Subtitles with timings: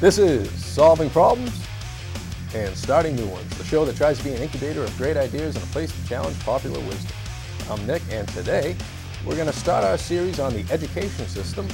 [0.00, 1.52] This is Solving Problems
[2.52, 5.54] and Starting New Ones, the show that tries to be an incubator of great ideas
[5.54, 7.16] and a place to challenge popular wisdom.
[7.70, 8.74] I'm Nick, and today
[9.24, 11.68] we're going to start our series on the education system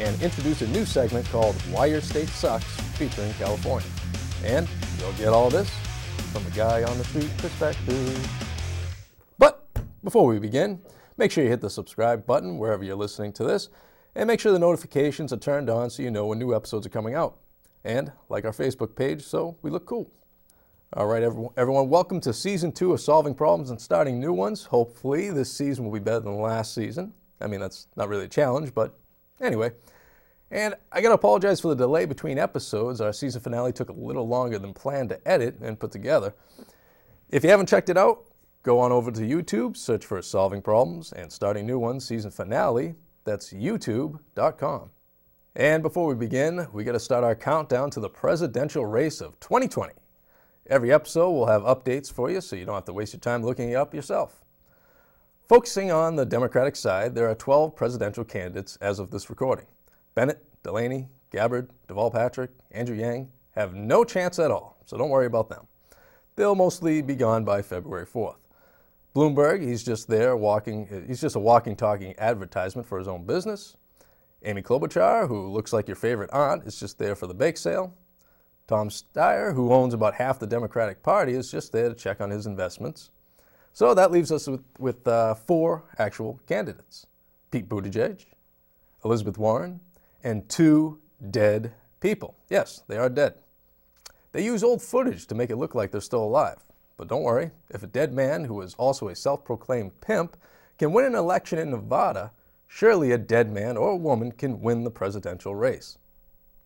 [0.00, 2.64] and introduce a new segment called Why Your State Sucks,
[2.98, 3.88] featuring California.
[4.44, 4.68] And
[4.98, 5.70] you'll get all this
[6.32, 8.28] from a guy on the street perspective.
[9.38, 9.68] But
[10.02, 10.80] before we begin,
[11.16, 13.68] make sure you hit the subscribe button wherever you're listening to this,
[14.16, 16.90] and make sure the notifications are turned on so you know when new episodes are
[16.90, 17.38] coming out.
[17.84, 20.10] And like our Facebook page so we look cool.
[20.94, 24.64] All right, everyone, welcome to season two of Solving Problems and Starting New Ones.
[24.64, 27.14] Hopefully, this season will be better than last season.
[27.40, 28.94] I mean, that's not really a challenge, but
[29.40, 29.70] anyway.
[30.50, 33.00] And I got to apologize for the delay between episodes.
[33.00, 36.34] Our season finale took a little longer than planned to edit and put together.
[37.30, 38.24] If you haven't checked it out,
[38.62, 42.96] go on over to YouTube, search for Solving Problems and Starting New Ones season finale.
[43.24, 44.90] That's youtube.com.
[45.54, 49.38] And before we begin, we got to start our countdown to the presidential race of
[49.40, 49.92] 2020.
[50.66, 53.42] Every episode will have updates for you so you don't have to waste your time
[53.42, 54.42] looking it up yourself.
[55.50, 59.66] Focusing on the Democratic side, there are 12 presidential candidates as of this recording.
[60.14, 65.26] Bennett, Delaney, Gabbard, Deval Patrick, Andrew Yang have no chance at all, so don't worry
[65.26, 65.66] about them.
[66.34, 68.36] They'll mostly be gone by February 4th.
[69.14, 73.76] Bloomberg, he's just there walking, he's just a walking, talking advertisement for his own business.
[74.44, 77.94] Amy Klobuchar, who looks like your favorite aunt, is just there for the bake sale.
[78.66, 82.30] Tom Steyer, who owns about half the Democratic Party, is just there to check on
[82.30, 83.10] his investments.
[83.72, 87.06] So that leaves us with, with uh, four actual candidates
[87.50, 88.24] Pete Buttigieg,
[89.04, 89.80] Elizabeth Warren,
[90.22, 90.98] and two
[91.30, 92.36] dead people.
[92.48, 93.34] Yes, they are dead.
[94.32, 96.64] They use old footage to make it look like they're still alive.
[96.96, 100.36] But don't worry, if a dead man who is also a self proclaimed pimp
[100.78, 102.32] can win an election in Nevada,
[102.74, 105.98] surely a dead man or a woman can win the presidential race.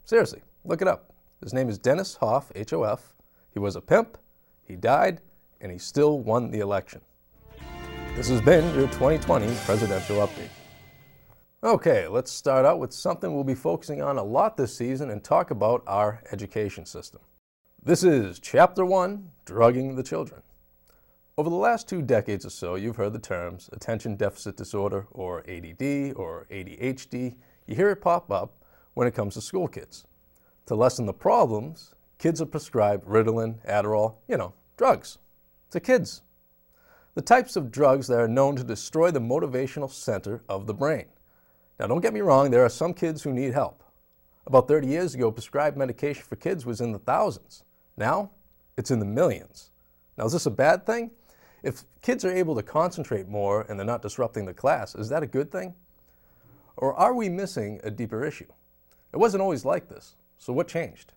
[0.05, 1.13] Seriously, look it up.
[1.43, 3.17] His name is Dennis Hof, H O F.
[3.51, 4.17] He was a pimp,
[4.63, 5.21] he died,
[5.61, 7.01] and he still won the election.
[8.14, 10.48] This has been your 2020 presidential update.
[11.64, 15.25] Okay, let's start out with something we'll be focusing on a lot this season and
[15.25, 17.20] talk about our education system.
[17.83, 20.42] This is Chapter 1 Drugging the Children.
[21.39, 25.41] Over the last two decades or so, you've heard the terms attention deficit disorder, or
[25.41, 27.36] ADD, or ADHD.
[27.67, 28.55] You hear it pop up
[28.95, 30.07] when it comes to school kids.
[30.64, 35.19] To lessen the problems, kids are prescribed Ritalin, Adderall, you know, drugs.
[35.73, 36.23] To kids.
[37.14, 41.05] The types of drugs that are known to destroy the motivational center of the brain.
[41.79, 43.85] Now, don't get me wrong, there are some kids who need help.
[44.47, 47.63] About 30 years ago, prescribed medication for kids was in the thousands.
[47.95, 48.30] Now,
[48.79, 49.70] it's in the millions.
[50.17, 51.11] Now, is this a bad thing?
[51.67, 55.25] If kids are able to concentrate more and they're not disrupting the class, is that
[55.25, 55.75] a good thing?
[56.77, 58.47] Or are we missing a deeper issue?
[59.13, 61.13] It wasn't always like this, so what changed?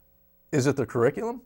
[0.51, 1.43] Is it the curriculum?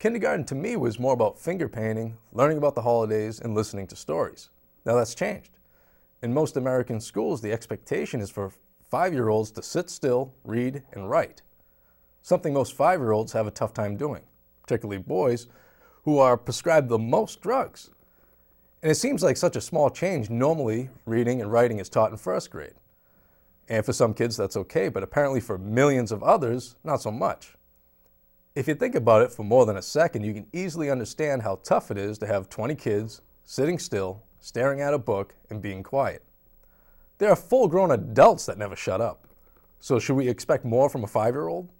[0.00, 3.94] Kindergarten to me was more about finger painting, learning about the holidays, and listening to
[3.94, 4.50] stories.
[4.84, 5.52] Now that's changed.
[6.20, 8.50] In most American schools, the expectation is for
[8.90, 11.42] five year olds to sit still, read, and write.
[12.20, 14.22] Something most five year olds have a tough time doing,
[14.60, 15.46] particularly boys
[16.02, 17.90] who are prescribed the most drugs.
[18.84, 20.30] And it seems like such a small change.
[20.30, 22.74] Normally, reading and writing is taught in first grade.
[23.68, 27.54] And for some kids, that's okay, but apparently for millions of others, not so much.
[28.54, 31.60] If you think about it for more than a second, you can easily understand how
[31.64, 35.82] tough it is to have 20 kids sitting still staring at a book, and being
[35.82, 36.22] quiet.
[37.16, 39.26] There are full grown adults that never shut up.
[39.80, 41.70] So, should we expect more from a five year old?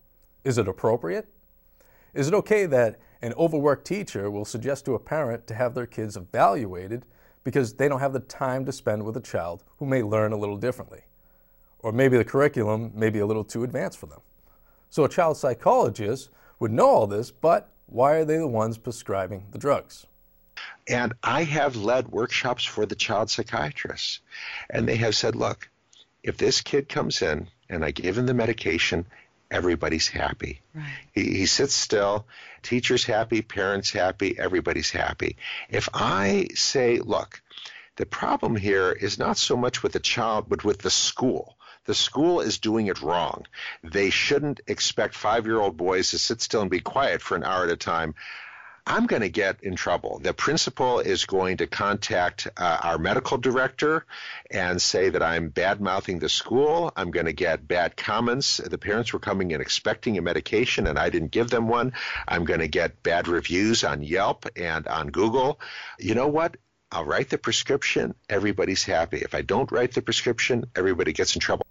[0.44, 1.28] Is it appropriate?
[2.14, 5.86] Is it okay that an overworked teacher will suggest to a parent to have their
[5.86, 7.06] kids evaluated
[7.42, 10.36] because they don't have the time to spend with a child who may learn a
[10.36, 11.00] little differently?
[11.78, 14.20] Or maybe the curriculum may be a little too advanced for them.
[14.90, 16.28] So, a child psychologist
[16.60, 20.06] would know all this, but why are they the ones prescribing the drugs?
[20.86, 24.20] And I have led workshops for the child psychiatrists.
[24.68, 25.70] And they have said, look,
[26.22, 29.06] if this kid comes in and I give him the medication,
[29.50, 30.60] everybody's happy.
[30.74, 30.86] Right.
[31.12, 32.26] He, he sits still,
[32.62, 35.36] teacher's happy, parents happy, everybody's happy.
[35.68, 37.42] If I say, look,
[37.96, 41.56] the problem here is not so much with the child, but with the school.
[41.86, 43.46] The school is doing it wrong.
[43.82, 47.44] They shouldn't expect five year old boys to sit still and be quiet for an
[47.44, 48.14] hour at a time.
[48.86, 50.18] I'm going to get in trouble.
[50.18, 54.04] The principal is going to contact uh, our medical director
[54.50, 56.92] and say that I'm bad mouthing the school.
[56.94, 58.58] I'm going to get bad comments.
[58.58, 61.94] The parents were coming in expecting a medication and I didn't give them one.
[62.28, 65.60] I'm going to get bad reviews on Yelp and on Google.
[65.98, 66.58] You know what?
[66.92, 68.14] I'll write the prescription.
[68.28, 69.16] Everybody's happy.
[69.16, 71.63] If I don't write the prescription, everybody gets in trouble.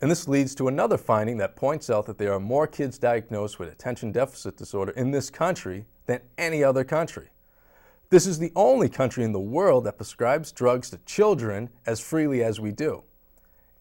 [0.00, 3.58] And this leads to another finding that points out that there are more kids diagnosed
[3.58, 7.30] with attention deficit disorder in this country than any other country.
[8.10, 12.44] This is the only country in the world that prescribes drugs to children as freely
[12.44, 13.02] as we do.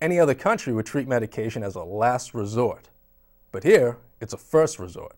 [0.02, 2.90] Any other country would treat medication as a last resort.
[3.52, 5.16] But here, it's a first resort.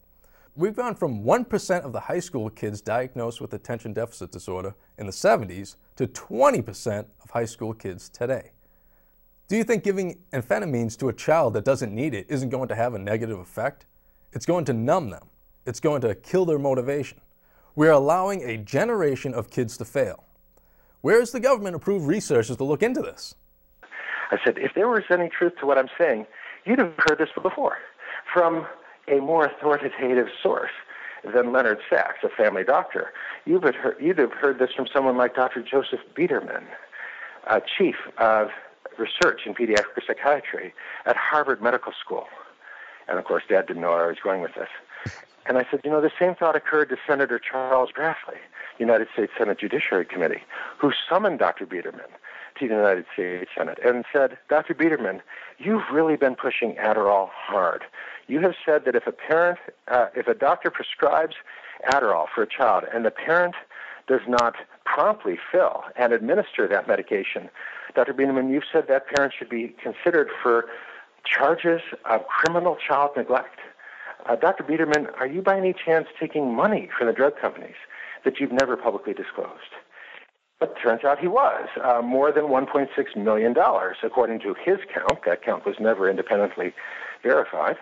[0.56, 5.06] We've gone from 1% of the high school kids diagnosed with attention deficit disorder in
[5.06, 8.52] the 70s to 20% of high school kids today.
[9.48, 12.76] Do you think giving amphetamines to a child that doesn't need it isn't going to
[12.76, 13.86] have a negative effect?
[14.34, 15.28] It's going to numb them.
[15.66, 17.22] It's going to kill their motivation.
[17.74, 20.26] We're allowing a generation of kids to fail.
[21.00, 23.36] Where is the government approved researchers to look into this?
[24.32, 26.26] I said, if there was any truth to what I'm saying,
[26.66, 27.78] you'd have heard this before
[28.34, 28.68] from
[29.08, 30.72] a more authoritative source
[31.34, 33.14] than Leonard Sax, a family doctor.
[33.46, 35.62] You'd have heard, you'd have heard this from someone like Dr.
[35.62, 36.66] Joseph Biederman,
[37.78, 38.50] chief of
[39.00, 40.74] research in pediatric psychiatry
[41.06, 42.26] at Harvard Medical School.
[43.08, 44.70] And of course, Dad didn't know where I was going with this.
[45.46, 48.38] And I said, you know, the same thought occurred to Senator Charles Grassley,
[48.80, 50.44] United States Senate Judiciary Committee,
[50.78, 51.66] who summoned Dr.
[51.66, 52.10] Biederman
[52.60, 54.74] to the United States Senate and said, Dr.
[54.74, 55.22] Biederman,
[55.58, 57.84] you've really been pushing Adderall hard.
[58.28, 61.36] You have said that if a parent, uh, if a doctor prescribes
[61.90, 63.56] Adderall for a child and the parent
[64.08, 64.56] does not
[64.86, 67.50] promptly fill and administer that medication,
[67.98, 68.14] Dr.
[68.14, 70.66] Biederman, you've said that parent should be considered for
[71.26, 73.58] charges of criminal child neglect.
[74.28, 74.64] Uh, Dr.
[74.64, 77.74] Biederman, are you by any chance taking money from the drug companies
[78.24, 79.74] that you've never publicly disclosed?
[80.60, 83.56] But turns out he was, uh, more than $1.6 million,
[84.04, 85.26] according to his count.
[85.26, 86.74] That count was never independently
[87.24, 87.78] verified,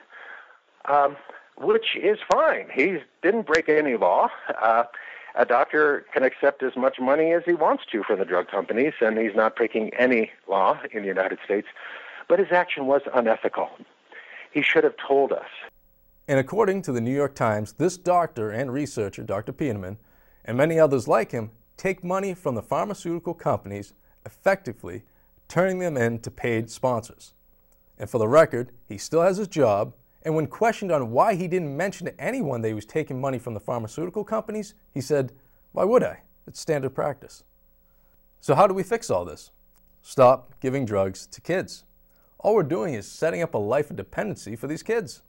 [0.85, 1.17] um,
[1.57, 2.69] which is fine.
[2.73, 4.29] He didn't break any law.
[4.61, 4.83] Uh,
[5.37, 8.93] a doctor can accept as much money as he wants to from the drug companies,
[9.01, 11.67] and he's not breaking any law in the United States.
[12.27, 13.69] But his action was unethical.
[14.51, 15.49] He should have told us.
[16.27, 19.51] And according to the New York Times, this doctor and researcher, Dr.
[19.51, 19.97] Peterman,
[20.43, 23.93] and many others like him, take money from the pharmaceutical companies,
[24.25, 25.03] effectively
[25.47, 27.33] turning them into paid sponsors.
[27.97, 29.93] And for the record, he still has his job,
[30.25, 33.37] and when questioned on why he didn't mention to anyone that he was taking money
[33.37, 35.31] from the pharmaceutical companies, he said,
[35.71, 36.21] Why would I?
[36.47, 37.43] It's standard practice.
[38.41, 39.51] So, how do we fix all this?
[40.01, 41.83] Stop giving drugs to kids.
[42.39, 45.21] All we're doing is setting up a life of dependency for these kids.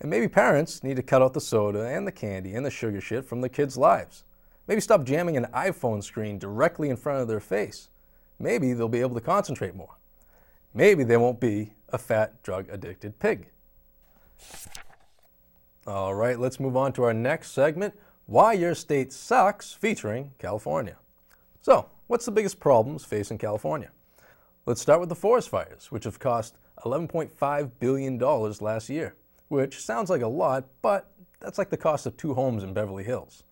[0.00, 3.00] And maybe parents need to cut out the soda and the candy and the sugar
[3.00, 4.24] shit from the kids' lives.
[4.66, 7.88] Maybe stop jamming an iPhone screen directly in front of their face.
[8.38, 9.96] Maybe they'll be able to concentrate more.
[10.74, 13.48] Maybe they won't be a fat, drug addicted pig.
[15.86, 17.94] All right, let's move on to our next segment
[18.26, 20.96] Why Your State Sucks, featuring California.
[21.62, 23.90] So, what's the biggest problems facing California?
[24.66, 29.14] Let's start with the forest fires, which have cost $11.5 billion last year,
[29.48, 31.10] which sounds like a lot, but
[31.40, 33.44] that's like the cost of two homes in Beverly Hills.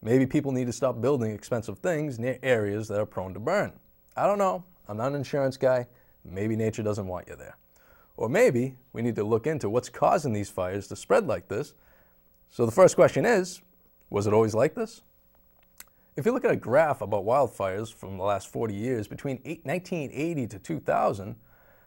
[0.00, 3.72] Maybe people need to stop building expensive things near areas that are prone to burn.
[4.16, 4.64] I don't know.
[4.88, 5.86] I'm not an insurance guy.
[6.24, 7.56] Maybe nature doesn't want you there.
[8.18, 11.74] Or maybe we need to look into what's causing these fires to spread like this.
[12.50, 13.62] So the first question is
[14.10, 15.02] was it always like this?
[16.16, 20.48] If you look at a graph about wildfires from the last 40 years, between 1980
[20.48, 21.36] to 2000,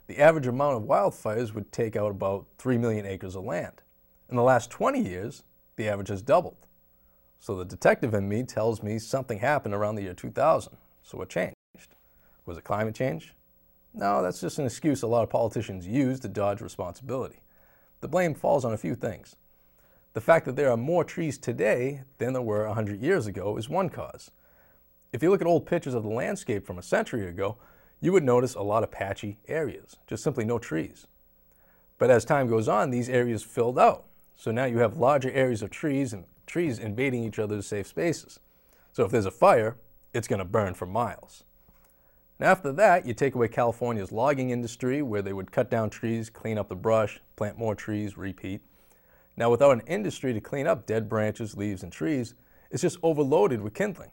[0.08, 3.82] the average amount of wildfires would take out about 3 million acres of land.
[4.30, 5.44] In the last 20 years,
[5.76, 6.66] the average has doubled.
[7.40, 10.78] So the detective in me tells me something happened around the year 2000.
[11.04, 11.56] So what changed?
[12.46, 13.34] Was it climate change?
[13.94, 17.42] No, that's just an excuse a lot of politicians use to dodge responsibility.
[18.00, 19.36] The blame falls on a few things.
[20.14, 23.70] The fact that there are more trees today than there were 100 years ago is
[23.70, 24.32] one cause.
[25.14, 27.58] If you look at old pictures of the landscape from a century ago,
[28.00, 31.08] you would notice a lot of patchy areas, just simply no trees.
[31.98, 34.06] But as time goes on, these areas filled out.
[34.36, 38.40] So now you have larger areas of trees and trees invading each other's safe spaces.
[38.92, 39.78] So if there's a fire,
[40.14, 41.44] it's going to burn for miles.
[42.42, 46.28] And after that, you take away California's logging industry, where they would cut down trees,
[46.28, 48.62] clean up the brush, plant more trees, repeat.
[49.38, 52.34] Now, without an industry to clean up dead branches, leaves, and trees,
[52.72, 54.10] it's just overloaded with kindling.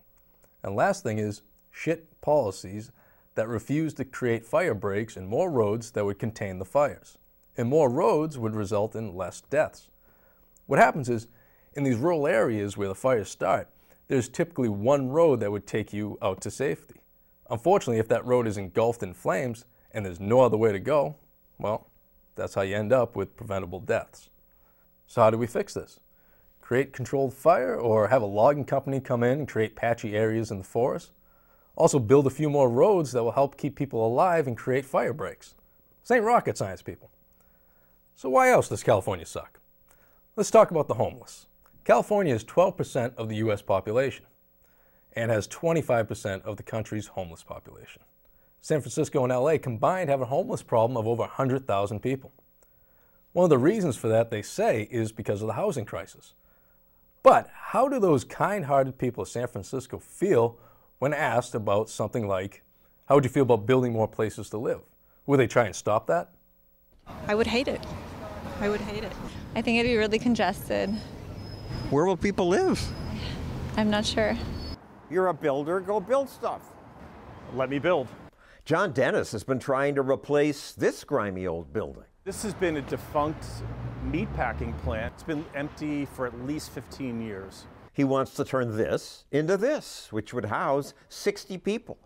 [0.62, 2.92] And last thing is shit policies
[3.34, 7.16] that refuse to create fire breaks and more roads that would contain the fires.
[7.56, 9.88] And more roads would result in less deaths.
[10.66, 11.28] What happens is,
[11.72, 13.70] in these rural areas where the fires start,
[14.08, 17.00] there's typically one road that would take you out to safety.
[17.50, 21.16] Unfortunately, if that road is engulfed in flames and there's no other way to go,
[21.58, 21.88] well,
[22.34, 24.28] that's how you end up with preventable deaths.
[25.06, 25.98] So, how do we fix this?
[26.60, 30.58] Create controlled fire or have a logging company come in and create patchy areas in
[30.58, 31.12] the forest?
[31.76, 35.14] Also, build a few more roads that will help keep people alive and create fire
[35.14, 35.54] breaks.
[36.02, 37.10] This ain't rocket science, people.
[38.14, 39.60] So why else does California suck?
[40.36, 41.46] Let's talk about the homeless.
[41.84, 43.62] California is 12% of the U.S.
[43.62, 44.26] population
[45.18, 48.02] and has 25% of the country's homeless population.
[48.60, 52.32] San Francisco and LA combined have a homeless problem of over 100,000 people.
[53.32, 56.34] One of the reasons for that, they say, is because of the housing crisis.
[57.22, 60.56] But how do those kind hearted people of San Francisco feel
[61.00, 62.62] when asked about something like,
[63.06, 64.80] how would you feel about building more places to live?
[65.26, 66.30] Would they try and stop that?
[67.26, 67.84] I would hate it.
[68.60, 69.12] I would hate it.
[69.56, 70.90] I think it'd be really congested.
[71.90, 72.80] Where will people live?
[73.76, 74.36] I'm not sure.
[75.10, 76.60] You're a builder, go build stuff.
[77.54, 78.08] Let me build.
[78.64, 82.04] John Dennis has been trying to replace this grimy old building.
[82.24, 83.42] This has been a defunct
[84.10, 85.14] meatpacking plant.
[85.14, 87.64] It's been empty for at least 15 years.
[87.94, 91.96] He wants to turn this into this, which would house 60 people.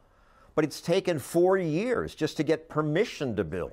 [0.54, 3.72] But it's taken four years just to get permission to build.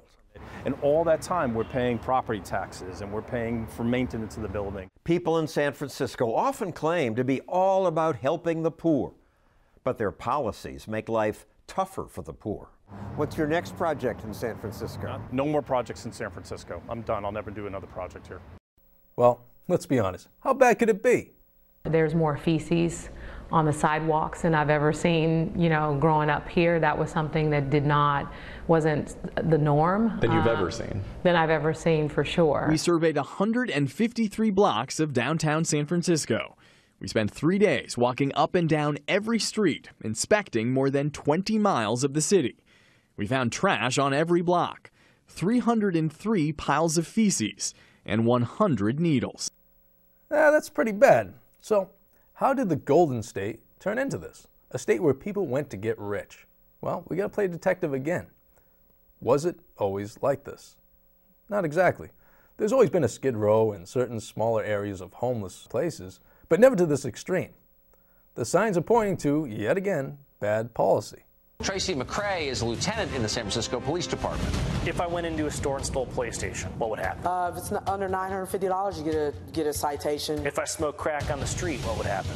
[0.66, 4.50] And all that time, we're paying property taxes and we're paying for maintenance of the
[4.50, 4.90] building.
[5.04, 9.14] People in San Francisco often claim to be all about helping the poor,
[9.84, 12.70] but their policies make life tougher for the poor.
[13.16, 15.08] What's your next project in San Francisco?
[15.08, 16.82] Uh, no more projects in San Francisco.
[16.90, 17.24] I'm done.
[17.24, 18.42] I'll never do another project here.
[19.16, 20.28] Well, let's be honest.
[20.40, 21.32] How bad could it be?
[21.84, 23.10] There's more feces
[23.52, 26.80] on the sidewalks than I've ever seen, you know, growing up here.
[26.80, 28.32] That was something that did not,
[28.68, 29.16] wasn't
[29.50, 30.20] the norm.
[30.20, 31.02] Than you've uh, ever seen.
[31.24, 32.68] Than I've ever seen, for sure.
[32.70, 36.58] We surveyed 153 blocks of downtown San Francisco.
[37.00, 42.04] We spent three days walking up and down every street, inspecting more than 20 miles
[42.04, 42.58] of the city.
[43.16, 44.92] We found trash on every block,
[45.30, 47.74] 303 piles of feces,
[48.06, 49.50] and 100 needles.
[50.30, 51.36] Eh, that's pretty bad.
[51.62, 51.90] So,
[52.36, 54.48] how did the Golden State turn into this?
[54.72, 56.48] A state where people went to get rich.
[56.82, 58.28] Well, we gotta play detective again.
[59.22, 60.78] Was it always like this?
[61.50, 62.10] Not exactly.
[62.58, 66.76] There's always been a skid row in certain smaller areas of homeless places, but never
[66.76, 67.52] to this extreme.
[68.36, 71.24] The signs are pointing to, yet again, bad policy.
[71.62, 74.50] Tracy McCray is a lieutenant in the San Francisco Police Department.
[74.88, 77.28] If I went into a store and stole a PlayStation, what would happen?
[77.28, 80.48] Uh, if it's under $950, you get a get a citation.
[80.48, 82.32] If I smoke crack on the street, what would happen?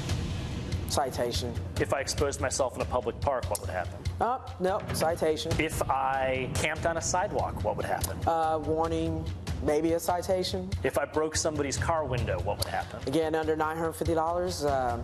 [0.90, 1.54] Citation.
[1.80, 3.98] If I exposed myself in a public park, what would happen?
[4.20, 5.54] Oh, no, citation.
[5.58, 8.18] If I camped on a sidewalk, what would happen?
[8.28, 9.24] Uh, warning,
[9.66, 10.70] maybe a citation.
[10.84, 13.00] If I broke somebody's car window, what would happen?
[13.08, 14.98] Again, under $950, uh,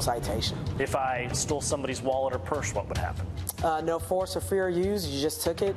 [0.00, 0.58] citation.
[0.78, 3.26] If I stole somebody's wallet or purse, what would happen?
[3.62, 5.08] Uh, no force or fear used.
[5.08, 5.74] You just took it,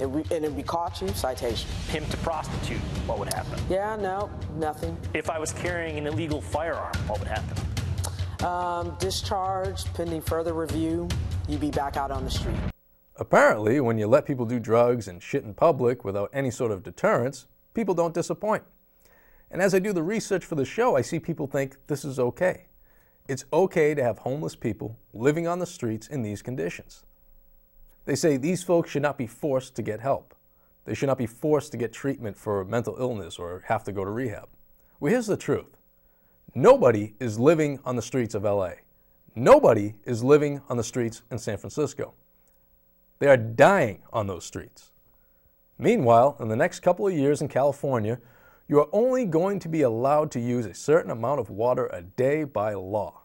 [0.00, 1.08] and, we, and we caught you.
[1.08, 1.68] Citation.
[1.88, 3.58] Pimp to prostitute, what would happen?
[3.68, 4.96] Yeah, no, nothing.
[5.14, 7.56] If I was carrying an illegal firearm, what would happen?
[8.46, 11.08] Um, discharged, pending further review.
[11.48, 12.54] You'd be back out on the street.
[13.20, 16.84] Apparently, when you let people do drugs and shit in public without any sort of
[16.84, 18.62] deterrence, people don't disappoint.
[19.50, 22.20] And as I do the research for the show, I see people think this is
[22.20, 22.66] okay.
[23.26, 27.04] It's okay to have homeless people living on the streets in these conditions.
[28.04, 30.34] They say these folks should not be forced to get help.
[30.84, 34.04] They should not be forced to get treatment for mental illness or have to go
[34.04, 34.48] to rehab.
[35.00, 35.76] Well, here's the truth
[36.54, 38.74] nobody is living on the streets of LA.
[39.34, 42.14] Nobody is living on the streets in San Francisco.
[43.18, 44.92] They are dying on those streets.
[45.78, 48.20] Meanwhile, in the next couple of years in California,
[48.68, 52.02] you are only going to be allowed to use a certain amount of water a
[52.02, 53.22] day by law.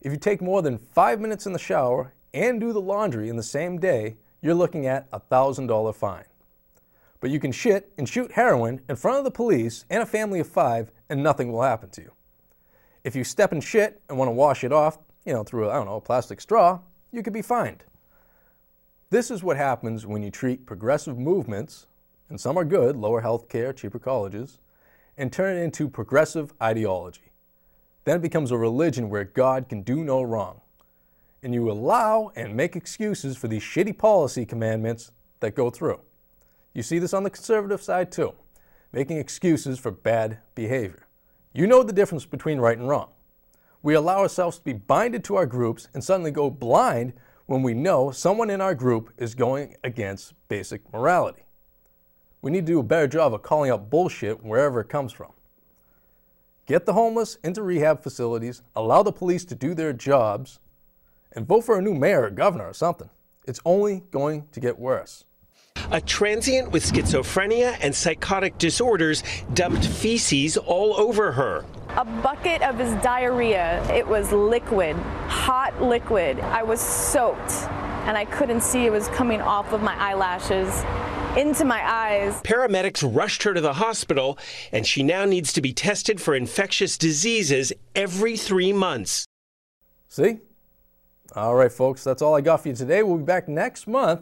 [0.00, 3.36] If you take more than five minutes in the shower and do the laundry in
[3.36, 6.24] the same day, you're looking at a $1,000 fine.
[7.20, 10.40] But you can shit and shoot heroin in front of the police and a family
[10.40, 12.12] of five, and nothing will happen to you.
[13.04, 15.74] If you step in shit and want to wash it off, you know, through, I
[15.74, 17.84] don't know, a plastic straw, you could be fined.
[19.10, 21.86] This is what happens when you treat progressive movements
[22.28, 24.58] and some are good, lower health care, cheaper colleges,
[25.16, 27.30] and turn it into progressive ideology.
[28.04, 30.60] Then it becomes a religion where God can do no wrong.
[31.40, 36.00] And you allow and make excuses for these shitty policy commandments that go through.
[36.74, 38.34] You see this on the conservative side too,
[38.92, 41.06] making excuses for bad behavior.
[41.52, 43.10] You know the difference between right and wrong.
[43.82, 47.12] We allow ourselves to be binded to our groups and suddenly go blind
[47.46, 51.42] when we know someone in our group is going against basic morality.
[52.42, 55.32] We need to do a better job of calling out bullshit wherever it comes from.
[56.66, 60.58] Get the homeless into rehab facilities, allow the police to do their jobs,
[61.32, 63.10] and vote for a new mayor or governor or something.
[63.46, 65.24] It's only going to get worse.
[65.92, 69.22] A transient with schizophrenia and psychotic disorders
[69.54, 71.64] dumped feces all over her.
[71.96, 73.82] A bucket of his diarrhea.
[73.90, 74.96] It was liquid,
[75.28, 76.38] hot liquid.
[76.40, 77.52] I was soaked,
[78.04, 80.68] and I couldn't see it was coming off of my eyelashes
[81.38, 82.38] into my eyes.
[82.42, 84.38] Paramedics rushed her to the hospital,
[84.72, 89.24] and she now needs to be tested for infectious diseases every three months.
[90.08, 90.40] See?
[91.34, 93.02] All right, folks, that's all I got for you today.
[93.04, 94.20] We'll be back next month.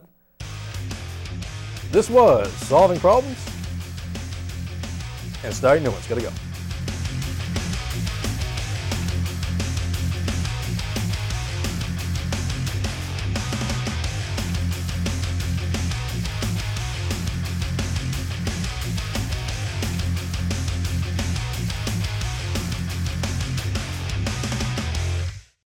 [1.91, 3.45] This was Solving Problems
[5.43, 6.07] and Starting New Ones.
[6.07, 6.31] Gotta go.